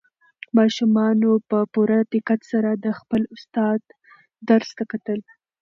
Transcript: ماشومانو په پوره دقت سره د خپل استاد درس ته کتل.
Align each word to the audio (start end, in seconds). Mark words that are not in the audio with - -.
ماشومانو 0.57 1.31
په 1.49 1.57
پوره 1.73 1.99
دقت 2.13 2.41
سره 2.51 2.69
د 2.83 2.85
خپل 2.99 3.21
استاد 3.35 3.81
درس 4.49 4.69
ته 4.77 4.83
کتل. 4.91 5.19